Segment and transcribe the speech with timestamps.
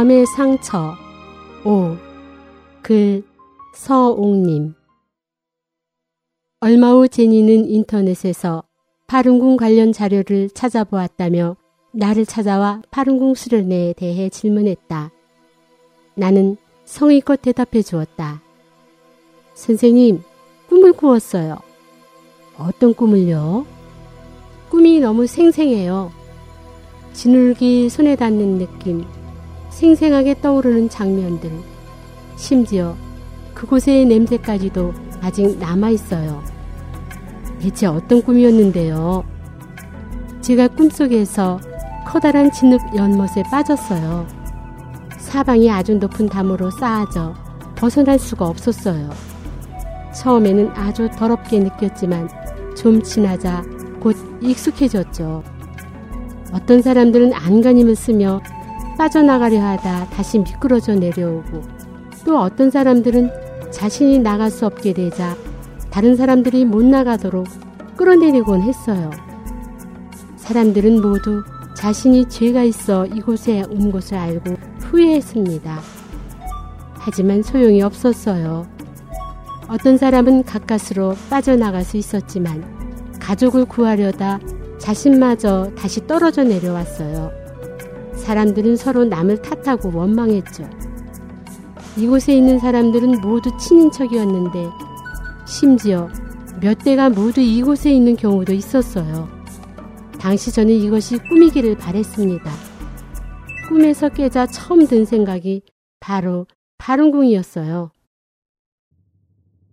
[0.00, 0.94] 마음의 상처
[1.62, 1.94] 5.
[2.80, 3.22] 글
[3.74, 4.72] 서옥님
[6.60, 8.62] 얼마 후 제니는 인터넷에서
[9.08, 11.56] 파룬궁 관련 자료를 찾아보았다며
[11.92, 15.10] 나를 찾아와 파룬궁 수련회에 대해 질문했다.
[16.14, 18.40] 나는 성의껏 대답해 주었다.
[19.52, 20.22] 선생님,
[20.70, 21.58] 꿈을 꾸었어요.
[22.56, 23.66] 어떤 꿈을요?
[24.70, 26.10] 꿈이 너무 생생해요.
[27.12, 29.04] 진흙이 손에 닿는 느낌,
[29.70, 31.50] 생생하게 떠오르는 장면들,
[32.36, 32.94] 심지어
[33.54, 36.42] 그곳의 냄새까지도 아직 남아 있어요.
[37.60, 39.24] 대체 어떤 꿈이었는데요?
[40.40, 41.60] 제가 꿈속에서
[42.06, 44.26] 커다란 진흙 연못에 빠졌어요.
[45.18, 47.34] 사방이 아주 높은 담으로 쌓아져
[47.76, 49.10] 벗어날 수가 없었어요.
[50.14, 52.28] 처음에는 아주 더럽게 느꼈지만
[52.76, 53.62] 좀 지나자
[54.00, 55.44] 곧 익숙해졌죠.
[56.52, 58.40] 어떤 사람들은 안간힘을 쓰며
[59.00, 61.62] 빠져나가려 하다 다시 미끄러져 내려오고
[62.26, 63.30] 또 어떤 사람들은
[63.70, 65.34] 자신이 나갈 수 없게 되자
[65.90, 67.46] 다른 사람들이 못 나가도록
[67.96, 69.10] 끌어내리곤 했어요.
[70.36, 71.42] 사람들은 모두
[71.74, 75.80] 자신이 죄가 있어 이곳에 온 것을 알고 후회했습니다.
[76.92, 78.66] 하지만 소용이 없었어요.
[79.66, 82.62] 어떤 사람은 가까스로 빠져나갈 수 있었지만
[83.18, 84.40] 가족을 구하려다
[84.78, 87.39] 자신마저 다시 떨어져 내려왔어요.
[88.20, 90.68] 사람들은 서로 남을 탓하고 원망했죠.
[91.96, 94.68] 이곳에 있는 사람들은 모두 친인척이었는데
[95.46, 96.08] 심지어
[96.60, 99.28] 몇 대가 모두 이곳에 있는 경우도 있었어요.
[100.20, 102.50] 당시 저는 이것이 꿈이기를 바랬습니다.
[103.68, 105.62] 꿈에서 깨자 처음 든 생각이
[105.98, 106.46] 바로
[106.78, 107.90] 파룬궁이었어요.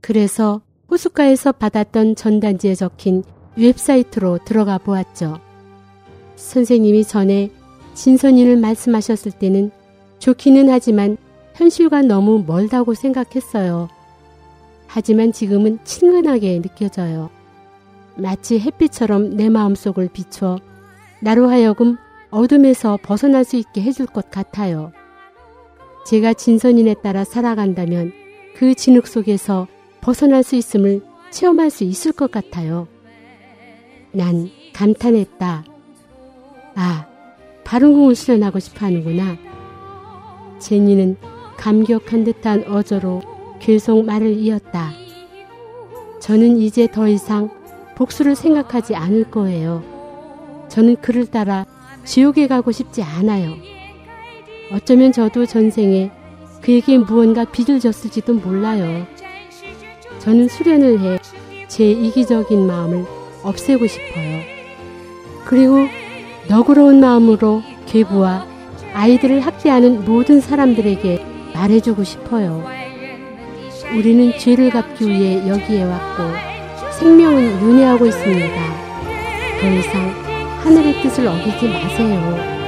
[0.00, 3.22] 그래서 호숫가에서 받았던 전단지에 적힌
[3.56, 5.38] 웹사이트로 들어가 보았죠.
[6.36, 7.50] 선생님이 전에
[8.00, 9.70] 진선이를 말씀하셨을 때는
[10.20, 11.18] 좋기는 하지만
[11.54, 13.90] 현실과 너무 멀다고 생각했어요.
[14.86, 17.28] 하지만 지금은 친근하게 느껴져요.
[18.16, 20.58] 마치 햇빛처럼 내 마음속을 비춰
[21.20, 21.98] 나로 하여금
[22.30, 24.92] 어둠에서 벗어날 수 있게 해줄 것 같아요.
[26.06, 28.12] 제가 진선인에 따라 살아간다면
[28.56, 29.68] 그 진흙 속에서
[30.00, 32.88] 벗어날 수 있음을 체험할 수 있을 것 같아요.
[34.12, 35.64] 난 감탄했다.
[36.76, 37.09] 아,
[37.70, 39.36] 바른 공을 수련하고 싶어 하는구나.
[40.58, 41.16] 제니는
[41.56, 43.22] 감격한 듯한 어조로
[43.60, 44.90] 계속 말을 이었다.
[46.18, 47.48] 저는 이제 더 이상
[47.94, 49.84] 복수를 생각하지 않을 거예요.
[50.68, 51.64] 저는 그를 따라
[52.04, 53.54] 지옥에 가고 싶지 않아요.
[54.72, 56.10] 어쩌면 저도 전생에
[56.60, 59.06] 그에게 무언가 빚을 졌을지도 몰라요.
[60.18, 61.18] 저는 수련을 해
[61.70, 63.06] 제 이기적인 마음을
[63.44, 64.42] 없애고 싶어요.
[65.46, 65.86] 그리고
[66.48, 68.46] 너그러운 마음으로 괴부와
[68.94, 71.24] 아이들을 학대하는 모든 사람들에게
[71.54, 72.64] 말해주고 싶어요.
[73.96, 76.22] 우리는 죄를 갚기 위해 여기에 왔고
[76.98, 78.54] 생명은 윤회하고 있습니다.
[79.60, 80.10] 더 이상
[80.62, 82.59] 하늘의 뜻을 어기지 마세요.